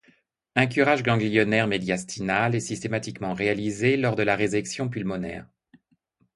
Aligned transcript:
Un 0.55 0.65
curage 0.65 1.03
ganglionnaire 1.03 1.67
médiastinal 1.67 2.55
est 2.55 2.59
systématiquement 2.59 3.35
réalisé 3.35 3.97
lors 3.97 4.15
de 4.15 4.23
la 4.23 4.35
résection 4.35 4.89
pulmonaire. 4.89 5.47